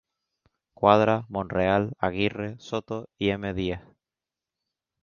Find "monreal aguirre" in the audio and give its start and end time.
1.29-2.55